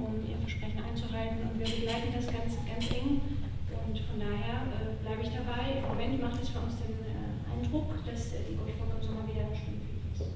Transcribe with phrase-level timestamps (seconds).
[0.00, 1.42] um ihr Versprechen einzuhalten.
[1.50, 3.20] Und wir begleiten das ganz, ganz eng.
[3.88, 5.80] Und von daher äh, bleibe ich dabei.
[5.80, 9.24] Im Moment macht es für uns den äh, Eindruck, dass äh, die Goldfolge im Sommer
[9.26, 10.28] wieder bestimmt ist.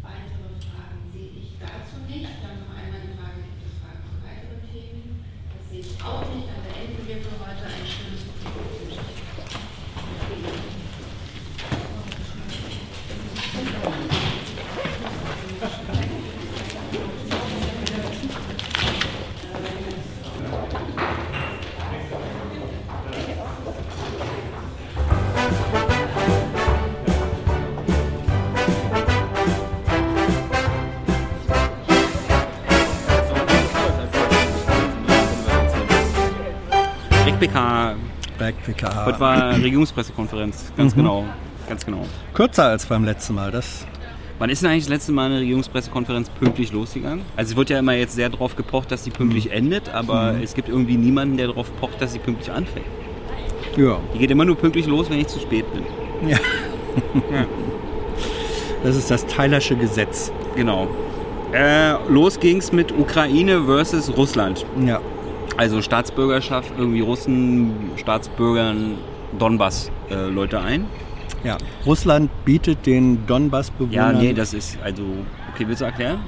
[0.00, 2.40] Weitere Fragen sehe ich dazu nicht.
[2.40, 5.22] Dann noch einmal die Frage, gibt es Fragen zu weiteren Themen?
[5.52, 6.48] Das sehe ich auch nicht.
[6.48, 8.21] Dann beenden wir für heute ein schönes
[37.52, 37.94] PK.
[38.38, 39.04] Back PK.
[39.06, 40.96] Heute war Regierungspressekonferenz, ganz Mhm.
[40.98, 41.24] genau.
[41.68, 42.06] Ganz genau.
[42.34, 43.50] Kürzer als beim letzten Mal.
[43.50, 43.84] Das
[44.38, 47.24] Wann ist denn eigentlich das letzte Mal eine Regierungspressekonferenz pünktlich losgegangen?
[47.36, 49.52] Also es wird ja immer jetzt sehr darauf gepocht, dass sie pünktlich Mhm.
[49.52, 52.86] endet, aber es gibt irgendwie niemanden, der darauf pocht, dass sie pünktlich anfängt.
[53.76, 53.98] ja.
[54.14, 55.82] Die geht immer nur pünktlich los, wenn ich zu spät bin.
[56.28, 56.38] ja.
[57.32, 57.46] Ja.
[58.84, 60.30] Das ist das Teilersche Gesetz.
[60.56, 60.88] Genau.
[61.52, 64.64] Äh, los ging's mit Ukraine versus Russland.
[64.84, 65.00] Ja.
[65.56, 68.94] Also Staatsbürgerschaft, irgendwie Russen, Staatsbürgern,
[69.38, 70.86] Donbass-Leute ein.
[71.44, 71.58] ja.
[71.86, 74.18] Russland bietet den Ja, Donbass-Bewohnern.
[74.18, 75.02] nee, das ist, also,
[75.52, 76.20] okay, willst du erklären?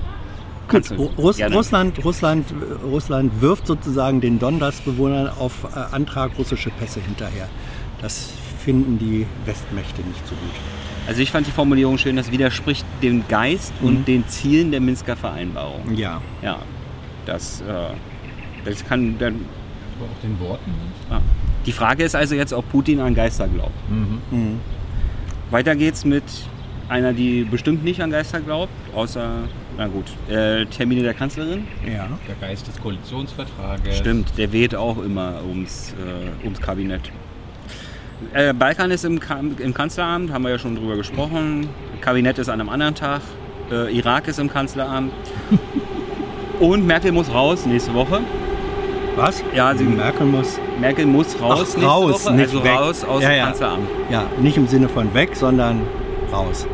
[0.69, 1.55] Gut, Russ, Gerne.
[1.57, 2.47] Russland, Russland,
[2.85, 7.49] Russland wirft sozusagen den Donbass-Bewohnern auf äh, Antrag russische Pässe hinterher.
[8.01, 8.31] Das
[8.65, 10.55] finden die Westmächte nicht so gut.
[11.07, 13.87] Also ich fand die Formulierung schön, das widerspricht dem Geist Mhm.
[13.89, 15.95] und den Zielen der Minsker Vereinbarung.
[15.95, 16.23] Ja.
[16.41, 16.61] Ja,
[17.27, 17.65] das, äh,
[18.65, 19.41] das kann dann.
[19.99, 20.73] Aber auch den Worten.
[21.11, 21.21] Ah.
[21.67, 23.73] Die Frage ist also jetzt, ob Putin an Geister glaubt.
[23.89, 24.21] Mhm.
[24.31, 24.61] Mhm.
[25.51, 26.25] Weiter geht's mit
[26.89, 29.31] einer, die bestimmt nicht an Geister glaubt, außer,
[29.79, 31.67] na gut, äh, Termine der Kanzlerin.
[31.87, 32.09] Ja.
[32.29, 33.97] Der Geist des Koalitionsvertrages.
[33.97, 37.11] Stimmt, der weht auch immer ums, äh, ums Kabinett.
[38.33, 39.21] Äh, Balkan ist im,
[39.59, 41.69] im Kanzleramt, haben wir ja schon drüber gesprochen.
[42.01, 43.23] Kabinett ist an einem anderen Tag.
[43.71, 45.13] Äh, Irak ist im Kanzleramt.
[46.61, 48.21] Und Merkel muss raus nächste Woche.
[49.17, 49.43] Was?
[49.55, 50.59] Ja, sie- Merkel muss.
[50.81, 52.73] Merkel muss raus Ach, raus, Woche, nicht also weg.
[52.73, 53.45] raus aus Ja, dem ja.
[53.47, 53.89] Kanzleramt.
[54.11, 55.83] Ja, nicht im Sinne von weg, sondern
[56.33, 56.67] raus.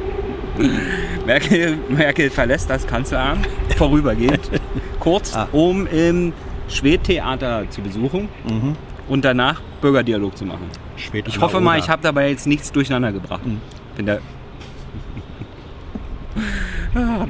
[1.26, 3.46] Merkel, Merkel verlässt das Kanzleramt
[3.76, 4.50] vorübergehend,
[5.00, 5.48] kurz, Ah.
[5.52, 6.32] um im
[6.68, 8.76] Schwedtheater zu besuchen Mhm.
[9.08, 10.66] und danach Bürgerdialog zu machen.
[10.96, 13.44] Schwed Ich hoffe mal, ich habe dabei jetzt nichts durcheinander gebracht.
[13.46, 13.60] Mhm.
[13.96, 14.18] Bin Ah,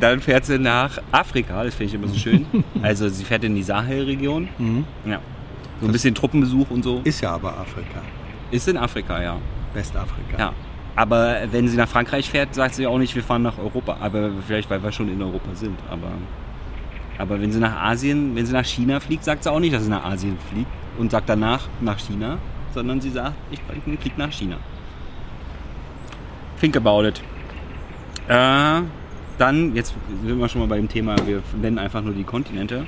[0.01, 2.47] Dann fährt sie nach Afrika, das finde ich immer so schön.
[2.83, 4.49] Also sie fährt in die Sahelregion.
[4.59, 4.85] Mhm.
[5.05, 5.21] Ja.
[5.81, 7.01] So ein bisschen Truppenbesuch und so.
[7.05, 8.01] Ist ja aber Afrika.
[8.51, 9.37] Ist in Afrika, ja.
[9.75, 10.39] Westafrika.
[10.39, 10.53] ja.
[10.97, 13.97] Aber wenn sie nach Frankreich fährt, sagt sie auch nicht, wir fahren nach Europa.
[14.01, 15.79] Aber vielleicht, weil wir schon in Europa sind.
[15.91, 16.11] Aber,
[17.17, 19.85] aber wenn sie nach Asien, wenn sie nach China fliegt, sagt sie auch nicht, dass
[19.85, 22.39] sie nach Asien fliegt und sagt danach nach China,
[22.75, 24.57] sondern sie sagt, ich fliege nach China.
[26.61, 27.23] Think about it.
[28.29, 28.83] Äh,
[29.41, 32.87] dann, jetzt sind wir schon mal beim Thema, wir nennen einfach nur die Kontinente.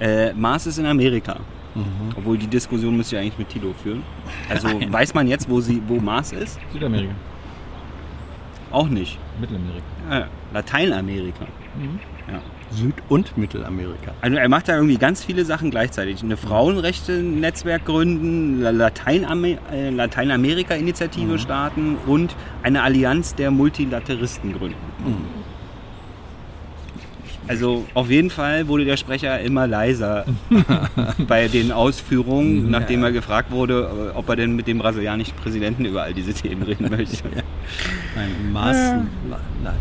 [0.00, 1.36] Äh, Mars ist in Amerika.
[1.74, 1.82] Mhm.
[2.16, 4.02] Obwohl die Diskussion müsste ja eigentlich mit Tilo führen.
[4.48, 6.58] Also weiß man jetzt, wo, sie, wo Mars ist?
[6.72, 7.12] Südamerika.
[8.70, 9.18] Auch nicht.
[9.40, 9.82] Mittelamerika.
[10.10, 11.46] Ja, Lateinamerika.
[12.30, 12.40] Ja.
[12.70, 14.12] Süd- und Mittelamerika.
[14.20, 16.22] Also er macht da irgendwie ganz viele Sachen gleichzeitig.
[16.22, 24.76] Eine Frauenrechte-Netzwerk gründen, La- Lateiname äh, Lateinamerika-Initiative starten und eine Allianz der Multilateristen gründen.
[27.48, 30.24] Also auf jeden Fall wurde der Sprecher immer leiser
[31.28, 36.02] bei den Ausführungen, nachdem er gefragt wurde, ob er denn mit dem brasilianischen Präsidenten über
[36.02, 37.24] all diese Themen reden möchte.
[38.14, 38.76] Nein, Mars.
[39.62, 39.74] Nein,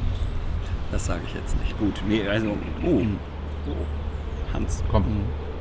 [0.92, 1.78] das sage ich jetzt nicht.
[1.78, 3.02] Gut, nee, also, oh,
[4.54, 4.84] Hans.
[4.90, 5.04] Komm.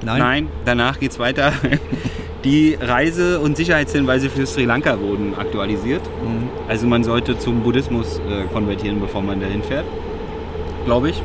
[0.02, 0.18] Nein.
[0.18, 1.52] Nein, danach geht's weiter.
[2.44, 6.02] Die Reise- und Sicherheitshinweise für Sri Lanka wurden aktualisiert.
[6.22, 6.48] Mhm.
[6.68, 9.86] Also man sollte zum Buddhismus äh, konvertieren, bevor man dahin fährt.
[10.84, 11.22] Glaube ich.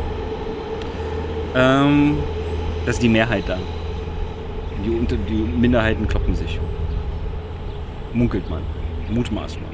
[1.55, 2.17] Ähm,
[2.85, 3.57] das ist die Mehrheit da.
[4.85, 6.59] Die, unter- die Minderheiten kloppen sich.
[8.13, 8.61] Munkelt man.
[9.09, 9.71] Mutmaßt man.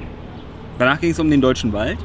[0.79, 1.97] Danach ging es um den deutschen Wald.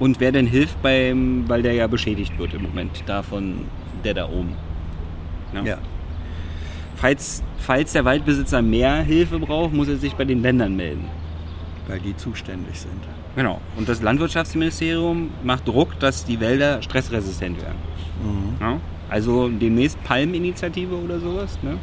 [0.00, 3.66] Und wer denn hilft beim, weil der ja beschädigt wird im Moment, davon
[4.04, 4.54] der da oben.
[5.64, 5.78] Ja.
[6.96, 11.04] Falls, falls der Waldbesitzer mehr Hilfe braucht, muss er sich bei den Ländern melden.
[11.86, 13.02] Weil die zuständig sind.
[13.36, 13.60] Genau.
[13.76, 17.78] Und das Landwirtschaftsministerium macht Druck, dass die Wälder stressresistent werden.
[18.22, 18.56] Mhm.
[18.60, 18.80] Ja?
[19.10, 21.58] Also demnächst Palminitiative oder sowas.
[21.62, 21.76] Ne?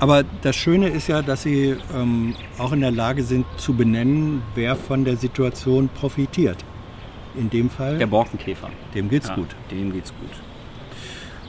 [0.00, 4.42] Aber das Schöne ist ja, dass sie ähm, auch in der Lage sind zu benennen,
[4.54, 6.64] wer von der Situation profitiert.
[7.36, 8.68] In dem Fall, Der Borkenkäfer.
[8.94, 9.54] dem geht's Ja, gut.
[9.70, 10.30] Dem geht's gut.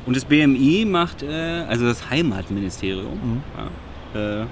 [0.05, 3.43] Und das BMI macht, äh, also das Heimatministerium, Mhm.
[4.13, 4.45] ja, äh,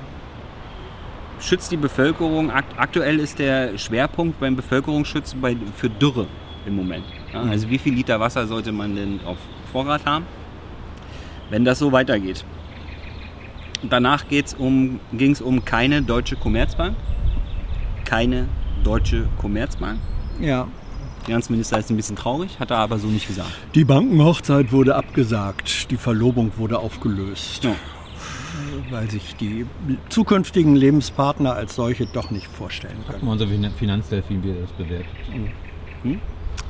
[1.42, 2.52] schützt die Bevölkerung.
[2.52, 6.28] Akt, aktuell ist der Schwerpunkt beim Bevölkerungsschützen bei, für Dürre
[6.66, 7.04] im Moment.
[7.34, 9.38] Ja, also wie viel Liter Wasser sollte man denn auf
[9.72, 10.26] Vorrat haben,
[11.50, 12.46] wenn das so weitergeht.
[13.84, 14.26] Danach
[14.60, 16.96] um, ging es um keine deutsche Commerzbank.
[18.06, 18.48] Keine
[18.84, 20.00] deutsche Commerzbank.
[20.40, 20.68] Ja.
[21.26, 23.50] Finanzminister ist ein bisschen traurig, hat er aber so nicht gesagt.
[23.76, 27.64] Die Bankenhochzeit wurde abgesagt, die Verlobung wurde aufgelöst.
[27.64, 27.76] Ja.
[28.90, 29.66] Weil sich die
[30.10, 33.26] zukünftigen Lebenspartner als solche doch nicht vorstellen Guck können.
[33.26, 35.08] mal, unser Fin- Finanzdelfin, wie er das bewertet.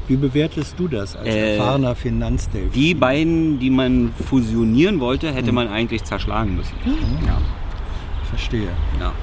[0.07, 2.71] Wie bewertest du das als Äh, erfahrener Finanzdelfin?
[2.73, 6.75] Die beiden, die man fusionieren wollte, hätte man eigentlich zerschlagen müssen.
[7.25, 7.39] Ja.
[8.29, 8.69] Verstehe.
[8.99, 9.13] ja.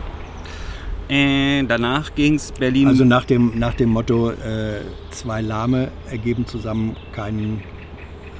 [1.10, 2.86] Äh, danach ging es Berlin.
[2.88, 7.62] Also nach dem, nach dem Motto, äh, zwei Lahme ergeben zusammen keinen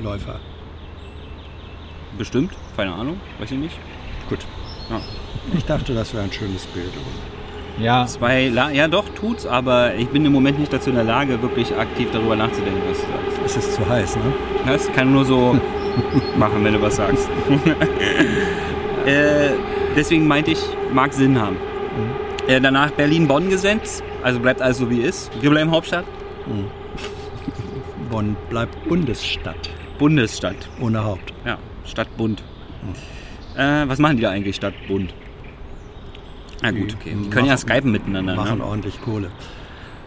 [0.03, 0.39] Läufer.
[2.19, 3.79] bestimmt, keine Ahnung, weiß ich nicht.
[4.29, 4.41] Gut.
[4.91, 5.01] Ja.
[5.57, 6.93] Ich dachte, das wäre ein schönes Bild.
[7.79, 11.05] Ja, Zwei, La ja doch, tut's, aber ich bin im Moment nicht dazu in der
[11.05, 13.41] Lage, wirklich aktiv darüber nachzudenken, was du sagst.
[13.45, 14.33] Es ist zu heiß, ne?
[14.67, 15.57] Das kann nur so
[16.37, 17.29] machen, wenn du was sagst.
[19.07, 19.51] äh,
[19.95, 20.59] deswegen meinte ich,
[20.93, 21.57] mag Sinn haben.
[22.49, 25.31] Äh, danach Berlin-Bonn-Gesetz, also bleibt alles so wie ist.
[25.41, 26.05] Wir bleiben Hauptstadt.
[28.11, 30.57] Bonn bleibt Bundesstadt Bundesstadt.
[30.81, 31.33] ohne Haupt.
[31.45, 32.43] Ja, Stadtbund.
[33.59, 35.13] Äh, was machen die da eigentlich, Stadtbund?
[36.63, 37.15] Na gut, okay.
[37.25, 38.35] Die können ja machen- skypen miteinander.
[38.35, 38.65] Machen Ne?
[38.65, 39.31] ordentlich Kohle.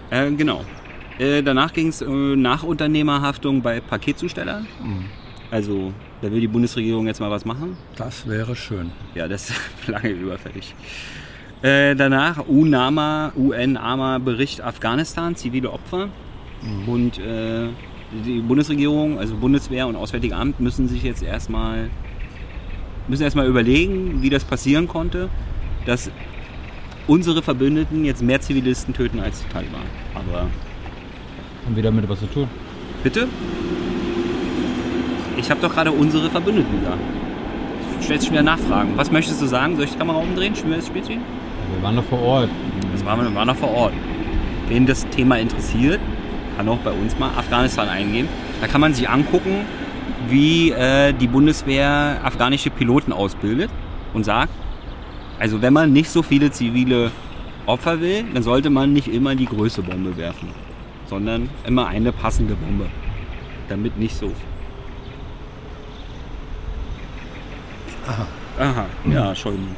[0.10, 0.64] Äh, genau.
[1.20, 4.66] Äh, danach ging es äh, nach Unternehmerhaftung bei Paketzustellern.
[5.52, 7.78] Also, da will die Bundesregierung jetzt mal was machen.
[7.98, 8.92] Das wäre schön.
[9.16, 10.74] Ja, das ist lange überfällig.
[11.62, 16.10] Äh, danach UNAMA, UN-AMA-Bericht Afghanistan, zivile Opfer.
[16.88, 17.68] Und äh,
[18.26, 21.90] die Bundesregierung, also Bundeswehr und Auswärtige Amt müssen sich jetzt erstmal
[23.08, 25.30] müssen erstmal überlegen, wie das passieren konnte,
[25.86, 26.12] dass
[27.08, 29.82] unsere Verbündeten jetzt mehr Zivilisten töten als die Taliban.
[30.14, 30.48] Aber
[31.66, 32.48] haben wir damit was zu tun?
[33.04, 33.28] bitte?
[35.38, 37.00] Ich habe doch gerade unsere Verbündeten gesagt.
[37.98, 38.92] Du stellst schon wieder Nachfragen.
[38.96, 39.76] Was möchtest du sagen?
[39.76, 40.56] Soll ich die Kamera umdrehen?
[40.56, 41.22] Spielen wir das Spielchen?
[41.74, 42.50] Wir waren doch vor Ort.
[42.92, 43.94] Das waren wir, waren noch vor Ort.
[44.68, 46.00] Wen das Thema interessiert,
[46.58, 48.28] kann auch bei uns mal Afghanistan eingeben.
[48.60, 49.66] Da kann man sich angucken,
[50.28, 53.70] wie äh, die Bundeswehr afghanische Piloten ausbildet
[54.14, 54.54] und sagt,
[55.40, 57.12] also wenn man nicht so viele zivile
[57.66, 60.50] Opfer will, dann sollte man nicht immer die größte Bombe werfen,
[61.08, 62.88] sondern immer eine passende Bombe.
[63.70, 64.32] Damit nicht so.
[68.08, 68.28] Aha.
[68.60, 69.76] Aha, ja, Entschuldigung.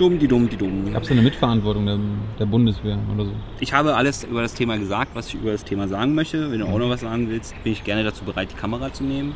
[0.00, 0.90] Dumm, die dumm, die dumm.
[0.94, 1.98] Gab es eine Mitverantwortung der,
[2.38, 3.32] der Bundeswehr oder so?
[3.60, 6.50] Ich habe alles über das Thema gesagt, was ich über das Thema sagen möchte.
[6.50, 9.04] Wenn du auch noch was sagen willst, bin ich gerne dazu bereit, die Kamera zu
[9.04, 9.34] nehmen.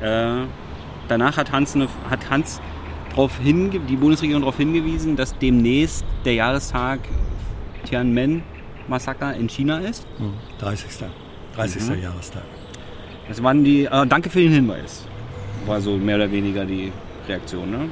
[0.00, 0.46] Äh,
[1.08, 2.58] danach hat Hans, eine, hat Hans
[3.10, 7.00] darauf hinge die Bundesregierung darauf hingewiesen, dass demnächst der Jahrestag
[7.84, 10.06] Tiananmen-Massaker in China ist.
[10.16, 10.32] Hm.
[10.58, 10.88] 30.
[11.54, 11.82] 30.
[11.82, 12.02] Mhm.
[12.02, 12.44] Jahrestag.
[13.28, 13.84] Das waren die.
[13.84, 15.04] Äh, danke für den Hinweis.
[15.66, 16.92] War so mehr oder weniger die
[17.28, 17.70] Reaktion.
[17.70, 17.90] Ne?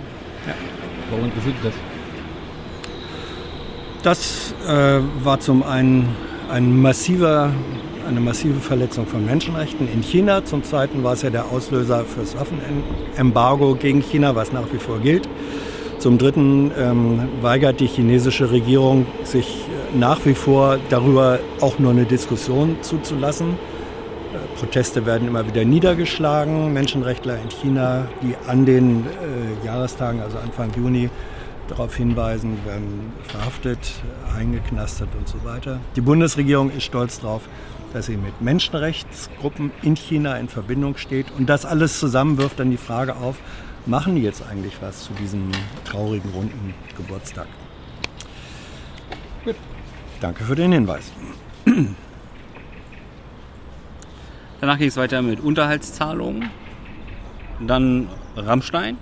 [1.10, 1.74] Warum interessiert das?
[4.06, 6.14] Das äh, war zum einen
[6.48, 7.50] ein massiver,
[8.06, 10.44] eine massive Verletzung von Menschenrechten in China.
[10.44, 14.78] Zum Zweiten war es ja der Auslöser für das Waffenembargo gegen China, was nach wie
[14.78, 15.28] vor gilt.
[15.98, 21.90] Zum Dritten ähm, weigert die chinesische Regierung sich äh, nach wie vor darüber auch nur
[21.90, 23.54] eine Diskussion zuzulassen.
[23.54, 26.72] Äh, Proteste werden immer wieder niedergeschlagen.
[26.72, 31.10] Menschenrechtler in China, die an den äh, Jahrestagen, also Anfang Juni,
[31.68, 33.78] darauf hinweisen, werden verhaftet,
[34.36, 35.80] eingeknastet und so weiter.
[35.96, 37.42] Die Bundesregierung ist stolz darauf,
[37.92, 41.26] dass sie mit Menschenrechtsgruppen in China in Verbindung steht.
[41.36, 43.36] Und das alles zusammen wirft dann die Frage auf,
[43.86, 45.50] machen die jetzt eigentlich was zu diesem
[45.84, 47.46] traurigen runden Geburtstag?
[49.44, 49.56] Gut.
[50.20, 51.12] Danke für den Hinweis.
[54.60, 56.50] Danach ging es weiter mit Unterhaltszahlungen.
[57.60, 58.98] Dann Rammstein.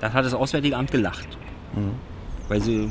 [0.00, 1.28] Da hat das Auswärtige Amt gelacht.
[2.48, 2.90] Weil sie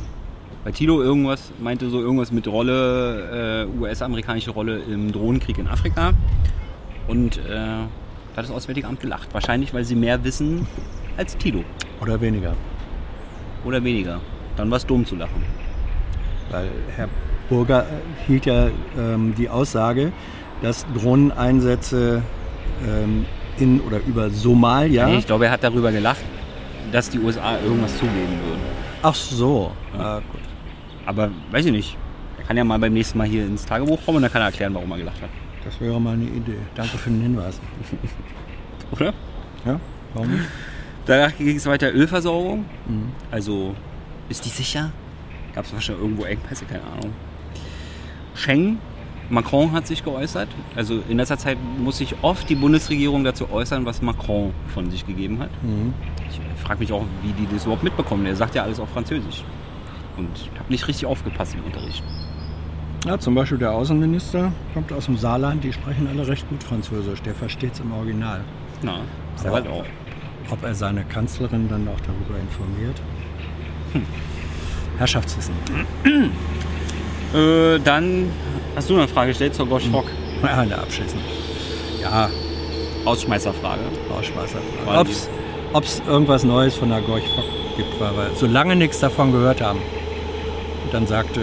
[0.63, 6.13] bei Tilo irgendwas meinte, so irgendwas mit Rolle, äh, US-amerikanische Rolle im Drohnenkrieg in Afrika.
[7.07, 7.87] Und äh, da
[8.35, 9.33] hat das Auswärtige Amt gelacht.
[9.33, 10.67] Wahrscheinlich, weil sie mehr wissen
[11.17, 11.63] als Tilo.
[12.01, 12.55] Oder weniger.
[13.65, 14.21] Oder weniger.
[14.55, 15.43] Dann war es dumm zu lachen.
[16.51, 17.09] Weil Herr
[17.49, 17.85] Burger
[18.27, 20.11] hielt ja ähm, die Aussage,
[20.61, 22.21] dass Drohneneinsätze
[22.87, 23.25] ähm,
[23.57, 25.07] in oder über Somalia.
[25.07, 26.23] Nee, ich glaube, er hat darüber gelacht,
[26.91, 28.61] dass die USA irgendwas zugeben würden.
[29.01, 29.71] Ach so.
[29.97, 30.41] Ah, gut.
[31.05, 31.97] Aber weiß ich nicht.
[32.37, 34.47] Er kann ja mal beim nächsten Mal hier ins Tagebuch kommen und dann kann er
[34.47, 35.29] erklären, warum er gelacht hat.
[35.63, 36.57] Das wäre mal eine Idee.
[36.75, 37.59] Danke für den Hinweis.
[38.91, 39.13] Oder?
[39.65, 39.79] Ja,
[40.13, 40.45] warum nicht?
[41.05, 42.65] Danach ging es weiter Ölversorgung.
[42.87, 43.11] Mhm.
[43.31, 43.75] Also
[44.29, 44.91] Ist die sicher?
[45.55, 47.13] Gab es wahrscheinlich irgendwo Engpässe, keine Ahnung.
[48.35, 48.79] Schengen,
[49.29, 50.49] Macron hat sich geäußert.
[50.75, 55.05] Also in letzter Zeit muss sich oft die Bundesregierung dazu äußern, was Macron von sich
[55.05, 55.49] gegeben hat.
[56.29, 58.25] Ich frage mich auch, wie die das überhaupt mitbekommen.
[58.25, 59.43] Der sagt ja alles auf Französisch.
[60.17, 62.03] Und ich habe nicht richtig aufgepasst im Unterricht.
[63.05, 67.21] Ja, zum Beispiel der Außenminister kommt aus dem Saarland, die sprechen alle recht gut Französisch.
[67.21, 68.41] Der versteht es im Original.
[68.81, 68.99] Na,
[69.43, 69.85] ja bald auch.
[70.49, 72.99] Ob er seine Kanzlerin dann auch darüber informiert?
[73.93, 74.05] Hm.
[74.97, 75.53] Herrschaftswissen.
[77.33, 78.25] Äh, dann
[78.79, 80.05] hast du eine Frage gestellt zur Gorsch Fock.
[80.41, 81.21] Ja, eine abschließend.
[82.01, 82.29] Ja,
[83.03, 83.81] Ausschmeißerfrage.
[84.09, 85.09] Ausschmeißerfrage.
[85.73, 87.43] Ob es irgendwas Neues von der Gorch Fock
[87.75, 89.79] gibt, weil wir so lange nichts davon gehört haben.
[90.85, 91.41] Und dann sagte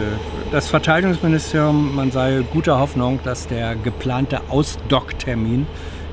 [0.51, 5.67] das Verteidigungsministerium, man sei guter Hoffnung, dass der geplante Ausdocktermin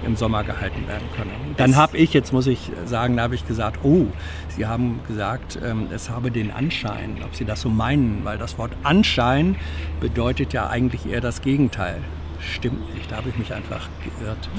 [0.06, 1.32] im Sommer gehalten werden könne.
[1.58, 4.08] Dann habe ich, jetzt muss ich sagen, da habe ich gesagt, oh,
[4.50, 8.58] Sie haben gesagt, ähm, es habe den Anschein, ob Sie das so meinen, weil das
[8.58, 9.56] Wort Anschein
[10.00, 12.02] bedeutet ja eigentlich eher das Gegenteil.
[12.40, 13.88] Stimmt nicht, da habe ich mich einfach
[14.20, 14.50] geirrt.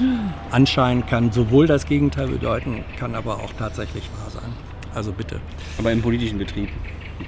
[0.49, 4.51] Anschein kann sowohl das Gegenteil bedeuten, kann aber auch tatsächlich wahr sein.
[4.95, 5.39] Also bitte.
[5.77, 6.69] Aber im politischen Betrieb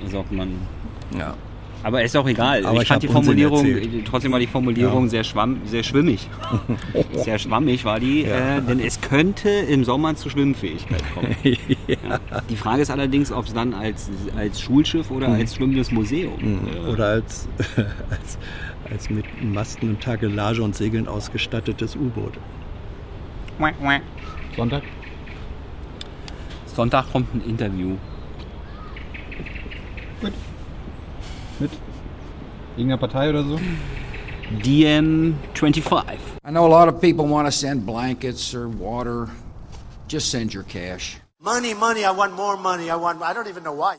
[0.06, 0.54] sagt man.
[1.18, 1.36] Ja.
[1.88, 2.66] Aber ist auch egal.
[2.66, 4.06] Aber ich, ich fand die Formulierung, erzählt.
[4.06, 5.10] trotzdem war die Formulierung Ja.
[5.10, 6.28] sehr, schwamm, sehr schwimmig.
[7.14, 8.58] sehr schwammig war die, Ja.
[8.58, 11.34] äh, denn es könnte im Sommer zu Schwimmfähigkeit kommen.
[11.88, 12.20] ja.
[12.50, 16.34] Die Frage ist allerdings, ob es dann als, als Schulschiff oder als schwimmendes Museum.
[16.76, 17.48] äh, Oder als,
[18.10, 18.38] als,
[18.92, 22.34] als mit Masten und Takelage und Segeln ausgestattetes U-Boot.
[24.58, 24.84] Sonntag?
[26.66, 27.96] Sonntag kommt ein Interview.
[31.60, 31.72] Mit?
[32.76, 33.60] Irgendeiner Partei oder so?
[34.62, 36.20] DM25.
[36.46, 39.28] I know a lot of people want to send blankets or water.
[40.08, 41.18] Just send your cash.
[41.40, 42.90] Money, money, I want more money.
[42.90, 43.96] I want, I don't even know why.